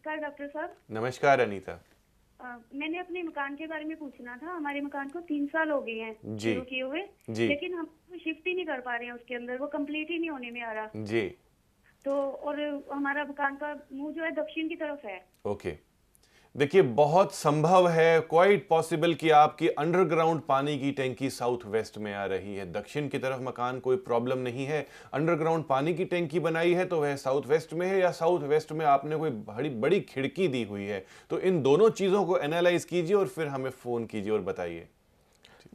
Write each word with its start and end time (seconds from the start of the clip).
नमस्कार 0.00 0.16
डॉक्टर 0.16 0.46
साहब। 0.48 0.76
नमस्कार 0.90 1.40
अनीता। 1.40 1.72
आ, 2.40 2.56
मैंने 2.74 2.98
अपने 2.98 3.22
मकान 3.22 3.56
के 3.56 3.66
बारे 3.66 3.84
में 3.84 3.96
पूछना 3.96 4.36
था। 4.36 4.46
हमारे 4.46 4.80
मकान 4.80 5.08
को 5.08 5.20
तीन 5.20 5.46
साल 5.46 5.70
हो 5.70 5.80
गए 5.80 5.92
हैं 5.92 6.36
जी। 6.36 6.52
शुरू 6.52 6.64
किए 6.64 6.82
हुए। 6.82 7.00
लेकिन 7.30 7.74
हम 7.74 7.84
शिफ्ट 8.24 8.46
ही 8.46 8.54
नहीं 8.54 8.64
कर 8.64 8.80
पा 8.80 8.96
रहे 8.96 9.06
हैं 9.06 9.12
उसके 9.12 9.34
अंदर। 9.34 9.56
वो 9.56 9.66
कंप्लीट 9.66 10.10
ही 10.10 10.18
नहीं 10.18 10.30
होने 10.30 10.50
में 10.50 10.62
आ 10.62 10.72
रहा। 10.72 10.90
जी। 10.96 11.28
तो 12.04 12.30
और 12.30 12.84
हमारा 12.92 13.24
मकान 13.24 13.56
का 13.56 13.88
मुँह 13.92 14.12
जो 14.14 14.24
है 14.24 14.30
दक्षिण 14.30 14.68
की 14.68 14.76
तरफ़ 14.76 15.06
है। 15.06 15.28
ओके। 15.44 15.78
देखिए, 16.54 16.82
बहुत 16.82 17.34
संभव 17.34 17.88
है 17.88 18.20
क्वाइट 18.20 18.66
पॉसिबल 18.68 19.12
कि 19.14 19.28
आपकी 19.30 19.68
अंडरग्राउंड 19.68 20.40
पानी 20.48 20.76
की 20.78 20.90
टैंकी 20.92 21.30
साउथ 21.30 21.58
वेस्ट 21.66 21.98
में 21.98 22.12
आ 22.14 22.24
रही 22.24 22.54
है। 22.54 22.64
दक्षिण 22.72 23.08
की 23.08 23.18
तरफ़ 23.18 23.42
मकान 23.42 23.78
कोई 23.80 23.96
प्रॉब्लम 23.98 24.38
नहीं 24.38 24.66
है। 24.66 24.86
अंडरग्राउंड 25.14 25.64
पानी 25.64 25.94
की 25.94 26.04
टैंकी 26.04 26.40
बनाई 26.40 26.74
है 26.74 26.84
तो 26.84 27.00
वह 27.00 27.16
साउथ 27.16 27.46
वेस्ट 27.46 27.74
में 27.74 27.86
है 27.86 28.00
या 28.00 28.10
साउथ 28.10 28.40
वेस्ट 28.40 28.72
में 28.72 28.86
आपने 28.86 29.16
कोई 29.16 29.30
बड़ी 29.30 29.70
बड़ी 29.70 30.00
खिड़की 30.00 30.48
दी 30.48 30.62
हुई 30.62 30.84
है। 30.84 31.04
तो 31.30 31.38
इन 31.38 31.62
दोनों 31.62 31.90
चीज़ों 31.90 32.24
को 32.24 32.38
एनालाइज 32.38 32.84
कीजिए 32.84 33.16
और 33.16 33.28
फिर 33.28 33.46
हमें 33.46 33.70
फ़ोन 33.72 34.06
कीजिए 34.06 34.32
और 34.32 34.40
बताइए। 34.42 34.88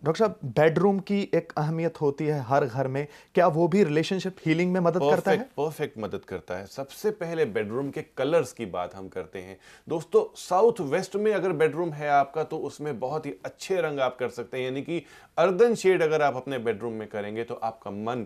डॉक्टर 0.06 0.20
साहब 0.20 0.40
बेडरूम 0.46 1.00
की 1.00 1.30
एक 1.34 1.54
अहमियत 1.58 2.02
होती 2.02 2.26
है 2.26 2.40
हर 2.42 2.66
घर 2.66 2.88
में। 2.88 3.08
क्या 3.36 3.48
वो 3.48 3.68
भी 3.68 3.84
रिलेशनशिप 3.84 4.36
हीलिंग 4.46 4.74
में 4.74 4.80
मदद 4.80 5.00
perfect, 5.00 5.16
करता 5.16 5.32
है? 5.32 5.38
परफेक्ट 5.38 5.98
मदद 5.98 6.26
करता 6.26 6.58
है। 6.58 6.66
सबसे 6.66 7.12
पहले 7.12 7.46
बेडरूम 7.46 7.90
के 7.90 8.02
कलर्स 8.02 8.54
की 8.54 8.66
बात 8.66 8.96
हम 8.96 9.08
करते 9.08 9.40
हैं। 9.40 9.58
दोस्तों 9.90 10.24
साउथ 10.36 10.82
वेस्ट 10.82 11.16
में 11.16 11.34
अगर 11.34 11.52
बेडरूम 11.52 11.94
है 11.94 12.10
आपका 12.10 12.44
तो 12.44 12.58
उसमें 12.58 13.00
बहुत 13.00 13.26
ही 13.26 13.36
अच्छे 13.46 13.82
रंग 13.82 14.00
आप 14.00 14.18
कर 14.18 14.30
सकते 14.30 14.58
हैं। 14.58 14.66
यानी 14.66 14.82
कि 14.82 15.06
अर्दन 15.38 15.76
शेड 15.76 16.02
अगर 16.02 16.22
आप 16.22 16.36
अपने 16.36 16.58
बेडरूम 16.58 16.94
में 16.94 17.08
करेंगे 17.08 17.44
तो 17.44 17.54
आपका 17.54 17.92
मन 17.92 18.26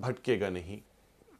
भटकेगा 0.00 0.50
नहीं। 0.50 0.80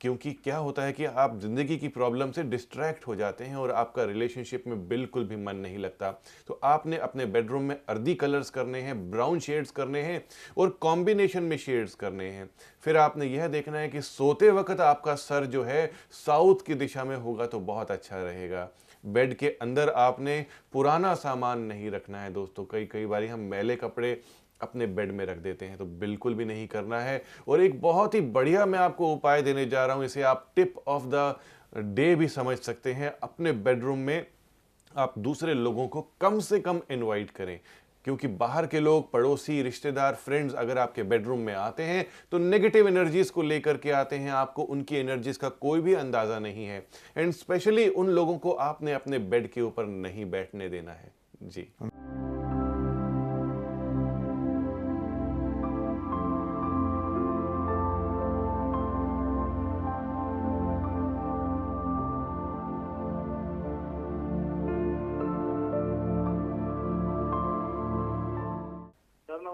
क्योंकि 0.00 0.32
क्या 0.34 0.56
होता 0.56 0.82
है 0.82 0.92
कि 0.92 1.04
आप 1.04 1.38
ज़िंदगी 1.40 1.76
की 1.76 1.88
प्रॉब्लम 1.88 2.30
से 2.30 2.42
डिस्ट्रैक्ट 2.44 3.06
हो 3.06 3.14
जाते 3.16 3.44
हैं 3.44 3.56
और 3.56 3.70
आपका 3.72 4.04
रिलेशनशिप 4.04 4.64
में 4.66 4.88
बिल्कुल 4.88 5.24
भी 5.24 5.36
मन 5.36 5.56
नहीं 5.56 5.78
लगता। 5.78 6.10
तो 6.48 6.58
आपने 6.64 6.96
अपने 6.98 7.26
बेडरूम 7.26 7.62
में 7.62 7.76
अर्दी 7.88 8.14
कलर्स 8.14 8.50
करने 8.50 8.80
हैं 8.80 9.10
ब्राउन 9.10 9.40
शेड्स 9.40 9.70
करने 9.70 10.02
हैं 10.02 10.24
और 10.58 10.70
कॉम्बिनेशन 10.80 11.42
में 11.42 11.56
शेड्स 11.58 11.94
करने 11.94 12.28
हैं। 12.28 12.48
फिर 12.84 12.96
आपने 12.96 13.26
यह 13.26 13.48
देखना 13.48 13.78
है 13.78 13.88
कि 13.88 14.00
सोते 14.02 14.50
वक्त 14.50 14.80
आपका 14.80 15.14
सर 15.16 15.46
जो 15.46 15.62
है 15.62 15.90
साउथ 16.16 16.66
की 16.66 16.74
दिशा 16.76 17.04
में 17.04 17.16
होगा 17.16 17.46
तो 17.46 17.60
बहुत 17.62 17.90
अच्छा 17.90 18.22
रहेगा। 18.22 18.68
बेड 19.04 19.34
के 19.34 19.48
अंदर 19.62 19.88
आपने 19.88 20.44
पुराना 20.72 21.14
सामान 21.16 21.60
नहीं 21.60 21.90
रखना 21.90 22.22
है 22.22 22.32
दोस्तों। 22.32 22.64
कई 22.64 22.86
कई 22.86 23.06
बार 23.06 23.24
हम 23.24 23.40
मैले 23.50 23.76
कपड़े 23.76 24.20
अपने 24.62 24.86
बेड 24.88 25.12
में 25.12 25.24
रख 25.26 25.38
देते 25.38 25.66
हैं 25.66 25.76
तो 25.76 25.84
बिल्कुल 25.84 26.34
भी 26.34 26.44
नहीं 26.44 26.66
करना 26.68 27.00
है। 27.00 27.22
और 27.48 27.60
एक 27.60 27.80
बहुत 27.80 28.14
ही 28.14 28.20
बढ़िया 28.20 28.66
मैं 28.66 28.78
आपको 28.78 29.12
उपाय 29.14 29.42
देने 29.42 29.66
जा 29.66 29.86
रहा 29.86 29.96
हूँ, 29.96 30.04
इसे 30.04 30.22
आप 30.22 30.50
टिप 30.56 30.74
ऑफ़ 30.88 31.06
द 31.06 31.34
डे 31.94 32.14
भी 32.14 32.28
समझ 32.28 32.58
सकते 32.58 32.92
हैं। 32.92 33.14
अपने 33.22 33.52
बेडरूम 33.54 33.98
में 33.98 34.26
आप 34.92 35.18
दूसरे 35.18 35.54
लोगों 35.54 35.86
को 35.88 36.06
कम 36.20 36.38
से 36.40 36.58
कम 36.60 36.80
इनवाइट 36.90 37.30
करें, 37.30 37.58
क्योंकि 38.04 38.28
बाहर 38.28 38.66
के 38.66 38.80
लोग, 38.80 39.10
पड़ोसी, 39.12 39.60
रिश्तेदार, 39.62 40.14
फ्रेंड्स 40.16 40.54
अगर 40.54 40.78
आपके 40.78 41.02
बेडरूम 41.02 41.40
में 41.40 41.52
आते 41.54 41.82
हैं 41.82 42.06
तो 42.32 42.38
नेगेटिव 42.38 42.88
एनर्जीज 42.88 43.30
को 43.30 43.42
लेकर 43.42 43.76
के 43.76 43.90
आते 43.92 44.16
हैं 44.16 44.30
आपको, 44.32 44.62
उनकी 44.62 44.96
एनर्जीज 44.96 45.36
का 45.36 45.48
कोई 45.48 45.80
भी 45.80 45.94
अंदाज़ा 45.94 46.38
नहीं 46.38 46.66
है। 46.66 46.84
एंड 47.16 47.32
स्पेशली 47.32 47.88
उन 47.90 48.08
लोगों 48.08 48.38
को 48.38 48.52
आपने 48.52 48.92
अपने 48.92 49.18
बेड 49.20 49.50
के 49.52 49.60
ऊपर 49.60 49.86
नहीं 49.86 50.30
बैठने 50.30 50.68
देना 50.68 50.92
है। 50.92 51.12
जी। 51.42 51.68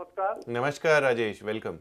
नमस्कार। 0.06 0.40
नमस्कार 0.48 1.02
राजेश 1.02 1.42
वेलकम 1.42 1.76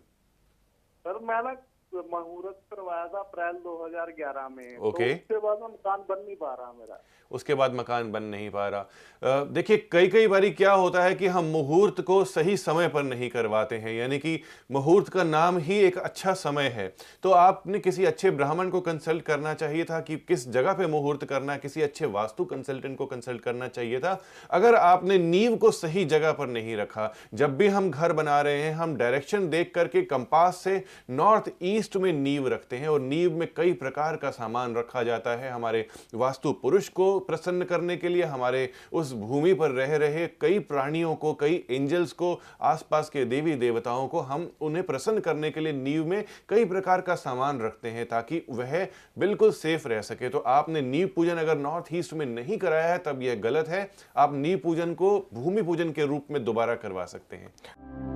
सर 1.06 1.18
मैं 1.26 1.42
ना 1.44 1.52
मुहूर्त 1.94 2.56
करवाया 2.72 3.06
था 3.08 3.20
अप्रैल 3.20 3.54
2011 3.64 4.48
में। 4.50 4.78
ओके। 4.78 5.14
तो 5.14 5.36
उसके 5.36 5.38
बाद 5.38 5.60
मकान 5.64 6.00
बन 6.10 6.24
नहीं 6.26 6.36
पा 6.36 6.54
रहा 6.54 6.72
मेरा। 6.80 7.02
उसके 7.32 7.54
बाद 7.54 7.74
मकान 7.76 8.12
बन 8.12 8.24
नहीं 8.24 8.50
पा 8.50 8.68
रहा। 8.68 9.44
देखिए 9.46 9.78
कई 9.92 10.08
कई 10.08 10.28
बारी 10.28 10.52
क्या 10.52 10.72
होता 10.72 11.04
है 11.04 11.14
कि 11.16 11.28
हम 11.28 11.46
मुहूर्त 11.46 12.02
को 12.02 12.24
सही 12.24 12.58
समय 12.58 12.88
पर 12.88 13.04
नहीं 13.04 13.30
करवाते 13.30 13.78
हैं 13.78 13.94
यानी 13.94 14.20
कि 14.20 14.40
मुहूर्त 14.72 15.10
का 15.10 15.24
नाम 15.24 15.58
ही 15.58 15.80
एक 15.80 15.98
अच्छा 15.98 16.34
समय 16.34 16.68
है। 16.68 16.88
तो 17.24 17.32
आपने 17.32 17.80
किसी 17.80 18.06
अच्छे 18.06 18.32
ब्राह्मण 18.32 18.70
को 18.70 18.82
कंसल्ट 18.82 19.24
करना 19.24 19.54
चाहिए 19.54 19.84
था 19.84 20.00
कि 20.00 20.18
किस 20.18 20.48
जगह 20.50 20.74
पे 20.74 20.88
मुहूर्त 20.88 21.26
करना 21.26 21.58
किसी 21.58 21.82
अच्छे 21.82 22.06
वास्तु 22.08 22.46
कंसल्टेंट 22.46 22.98
को 22.98 23.06
कंसल्ट 23.06 23.42
करना 23.42 23.68
चाहिए 23.68 24.00
था। 24.00 24.20
अगर 24.52 24.76
आपने 24.76 25.18
नींव 25.18 25.56
को 25.56 25.72
सही 25.72 26.06
जगह 26.06 26.32
पर 26.32 26.48
नहीं 26.48 26.76
रखा 26.78 27.12
जब 27.34 27.58
भी 27.58 27.68
हम 27.68 27.90
घर 27.92 28.14
बना 28.14 28.40
रहे 28.42 28.62
हैं 28.62 28.74
हम 28.74 28.96
डायरेक्शन 28.98 29.50
देख 29.50 29.72
करके 29.76 30.02
कंपास 30.04 30.58
से 30.58 30.84
नॉर्थ 31.10 31.52
ईस्ट 31.62 31.75
में 31.96 32.14
नींव 32.14 32.48
रखते 32.48 32.76
हैं 32.76 32.88
और 32.88 33.02
नींव 33.02 33.38
में 33.38 33.48
कई 33.58 33.74
प्रकार 33.74 34.16
का 34.16 34.30
सामान 34.30 34.76
रखा 34.76 35.04
जाता 35.04 35.36
है। 35.36 35.52
हमारे 35.52 35.88
वास्तु 36.16 36.52
पुरुष 36.52 36.90
को 36.90 37.20
प्रसन्न 37.20 37.64
करने 37.64 37.98
के 37.98 38.10
लिए, 38.10 38.24
हमारे 38.24 38.70
उस 38.94 39.14
भूमि 39.14 39.54
पर 39.54 39.72
रह 39.72 39.96
रहे 39.96 40.28
कई 40.28 40.60
प्राणियों 40.60 41.16
को, 41.16 41.34
कई 41.34 41.66
एंजल्स 41.70 42.12
को, 42.12 42.42
आसपास 42.62 43.10
के 43.10 43.26
देवी 43.26 43.56
देवताओं 43.56 44.08
को 44.08 44.20
हम 44.20 44.52
उन्हें 44.62 44.86
प्रसन्न 44.86 45.20
करने 45.20 45.52
के 45.52 45.60
लिए 45.60 45.74
नींव 45.74 46.06
में 46.06 46.24
कई 46.50 46.66
प्रकार 46.66 47.02
का 47.02 47.16
सामान 47.16 47.62
रखते 47.62 47.90
हैं 47.90 48.06
ताकि 48.06 48.46
वह 48.50 48.88
बिल्कुल 49.20 49.52
सेफ़ 49.52 49.88
रह 49.88 50.02
सके। 50.02 50.30
तो 50.30 50.40
आपने 50.40 50.82
नींव 50.82 51.10
पूजन 51.16 51.36
अगर 51.36 51.58
नॉर्थ 51.58 51.86
ईस्ट 51.94 52.14
में 52.14 52.26
नहीं 52.26 52.58
कराया 52.58 52.92
है, 52.94 52.98
तब 52.98 53.22
यह 53.22 53.36
गलत 53.36 53.68
है। 53.68 53.92
आप 54.18 54.34
नींव 54.34 54.58
पूजन 54.58 54.94
को, 54.94 55.30
भूमि 55.34 55.62
पूजन 55.62 55.92
के 55.92 56.06
रूप 56.06 56.28
में 56.32 56.44
दोबारा 56.46 56.76
करवा 56.76 57.06
सकते 57.06 57.36
हैं। 57.36 58.15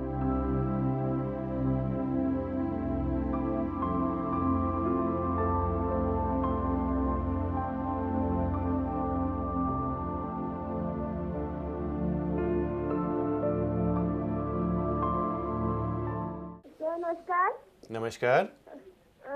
नमस्कार। 17.10 17.54
नमस्कार। 17.90 18.44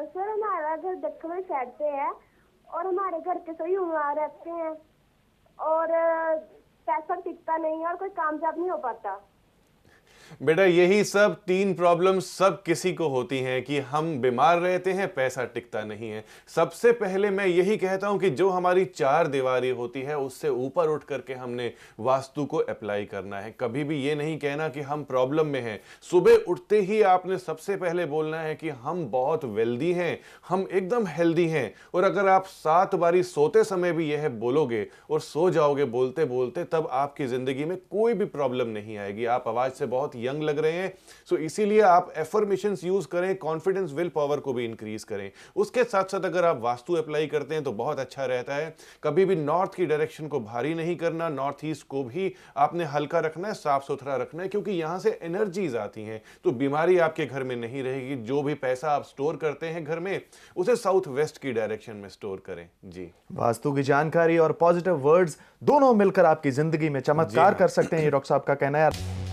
सर 0.06 0.28
हमारा 0.28 0.76
घर 0.76 0.94
दक्षिण 0.94 1.40
साइड 1.42 1.68
पे 1.68 1.84
है 1.84 2.10
और 2.74 2.86
हमारे 2.86 3.18
घर 3.20 3.38
के 3.38 3.52
सभी 3.52 3.78
बीमार 3.78 4.16
रहते 4.16 4.50
हैं 4.50 4.70
और 5.58 5.86
पैसा 6.86 7.14
टिकता 7.14 7.56
नहीं 7.56 7.80
है 7.80 7.86
और 7.86 7.96
कोई 7.96 8.08
काम 8.08 8.36
कामयाब 8.36 8.58
नहीं 8.58 8.70
हो 8.70 8.76
पाता। 8.76 9.14
बेटा, 10.42 10.64
यही 10.64 11.02
सब 11.04 11.34
तीन 11.46 11.74
प्रॉब्लम 11.74 12.18
सब 12.20 12.62
किसी 12.62 12.92
को 12.92 13.08
होती 13.08 13.38
हैं 13.38 13.62
कि 13.62 13.78
हम 13.80 14.16
बीमार 14.20 14.58
रहते 14.58 14.92
हैं, 14.92 15.06
पैसा 15.14 15.44
टिकता 15.44 15.82
नहीं 15.84 16.10
है। 16.10 16.24
सबसे 16.48 16.92
पहले 16.94 17.30
मैं 17.30 17.46
यही 17.46 17.76
कहता 17.76 18.06
हूँ 18.06 18.18
कि 18.20 18.30
जो 18.30 18.48
हमारी 18.50 18.84
चार 18.86 19.26
दीवारी 19.26 19.70
होती 19.70 20.02
है, 20.02 20.18
उससे 20.18 20.48
ऊपर 20.48 20.88
उठ 20.88 21.04
करके 21.04 21.34
हमने 21.34 21.72
वास्तु 22.00 22.44
को 22.44 22.58
अप्लाई 22.58 23.04
करना 23.04 23.40
है। 23.40 23.54
कभी 23.60 23.84
भी 23.84 24.00
ये 24.02 24.14
नहीं 24.14 24.38
कहना 24.38 24.68
कि 24.68 24.80
हम 24.80 25.04
प्रॉब्लम 25.04 25.46
में 25.46 25.60
हैं। 25.60 25.80
सुबह 26.10 26.44
उठते 26.48 26.80
ही 26.80 27.00
आपने 27.04 27.38
सबसे 27.38 27.76
पहले 27.76 28.06
बोलना 28.06 28.40
है 28.40 28.54
कि 28.54 28.68
हम 28.68 29.04
बहुत 29.10 29.44
वेल्दी 29.44 29.92
हैं, 29.92 30.18
हम 30.48 30.66
एकदम 30.72 31.06
हेल्दी 31.08 31.46
हैं। 31.48 31.72
और 31.94 32.04
अगर 32.04 32.28
आप 32.28 32.46
सात 32.46 32.94
बारी 32.94 33.22
सोते 33.24 33.64
समय 33.64 33.92
भी 33.92 34.10
यह 34.10 34.28
बोलोगे 34.30 34.86
और 35.10 35.20
सो 35.20 35.48
जाओगे 35.50 35.84
बोलते 35.86 36.24
बोलते 36.24 36.64
तब 36.64 36.88
आपकी 36.92 37.26
ज़िंदगी 37.26 37.64
में 37.64 37.76
कोई 37.90 38.14
भी 38.14 38.24
प्रॉब्लम 38.26 38.68
नहीं 38.68 38.96
आएगी। 38.98 39.24
आप 39.26 39.48
आवाज़ 39.48 39.72
से 39.72 39.86
बहुत 39.86 40.13
यंग 40.16 40.42
लग 40.42 40.58
रहे 40.58 40.72
हैं। 40.72 40.92
सो 41.28 41.36
इसीलिए 41.38 41.80
आप 41.82 42.12
एफर्मेशन 42.16 42.76
यूज़ 42.84 43.06
करें 43.08 43.34
कॉन्फिडेंस 43.36 43.92
विल 43.92 44.08
पावर 44.08 44.41
को 44.41 44.52
भी 44.52 44.64
इंक्रीज 44.64 45.04
करें। 45.04 45.30
उसके 45.56 45.84
साथ 45.84 46.04
साथ 46.04 46.25
अगर 46.25 46.44
आप 46.44 46.60
वास्तु 46.62 46.94
अप्लाई 46.94 47.26
करते 47.26 47.54
हैं 47.54 47.64
तो 47.64 47.72
बहुत 47.75 47.99
अच्छा 47.99 48.25
रहता 48.25 48.55
है। 48.55 48.75
कभी 49.02 49.25
भी 49.25 49.37
नॉर्थ 49.37 49.75
की 49.75 49.87
डायरेक्शन 49.87 50.28
को 50.28 50.40
भारी 50.43 50.75
नहीं 50.75 50.96
करना 50.96 51.28
नॉर्थ 51.31 51.64
ईस्ट 51.64 51.87
को 51.88 52.02
भी 52.05 52.32
आपने 52.56 52.84
हल्का 52.87 53.20
रखना 53.20 53.49
है 53.49 53.55
साफ़ 53.55 53.84
सुथरा 53.84 54.16
रखना 54.16 54.43
है 54.43 54.49
क्योंकि 54.49 54.70
यहाँ 54.72 54.99
से 54.99 55.19
एनर्जीज 55.22 55.76
आती 55.76 56.05
हैं। 56.05 56.20
तो 56.44 56.52
बीमारी 56.55 56.99
आपके 57.00 57.26
घर 57.26 57.43
में 57.43 57.56
नहीं 57.56 57.82
रहेगी 57.82 58.16
जो 58.25 58.43
भी 58.43 58.55
पैसा 58.56 58.90
आप 58.90 59.05
स्टोर 59.05 59.37
करते 59.37 59.66
हैं 59.66 59.84
घर 59.84 60.00
में 60.00 60.20
उसे 60.56 60.76
साउथ 60.76 61.08
वेस्ट 61.11 61.38
की 61.38 61.52
डायरेक्शन 61.52 61.96
में 61.96 62.08
स्टोर 62.08 62.43
करें। 62.46 62.69
जी। 62.87 63.11
वास्तु 63.32 63.72
की 63.72 63.82
जानकारी 63.82 64.38
और 64.38 64.52
पॉजिटिव 64.55 64.94
वर्ड्स 65.00 65.38
दोनों 65.62 65.93
मिलकर 65.94 66.25
आपकी 66.25 66.50
ज़िंदगी 66.52 66.88
में 66.88 67.00
चमत्कार 67.00 67.55
कर 67.55 67.69
सकते 67.70 67.96
हैं। 67.96 68.05
ये 68.05 68.11
डॉक्टर 68.11 68.28
साहब 68.28 68.43
का 68.43 68.55
कहना 68.55 68.78
है। 68.78 69.24